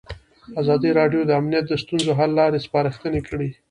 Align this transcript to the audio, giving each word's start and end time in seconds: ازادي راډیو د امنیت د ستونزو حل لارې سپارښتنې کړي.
ازادي 0.61 0.89
راډیو 0.99 1.21
د 1.25 1.31
امنیت 1.39 1.65
د 1.67 1.73
ستونزو 1.83 2.11
حل 2.19 2.31
لارې 2.39 2.63
سپارښتنې 2.65 3.21
کړي. 3.27 3.49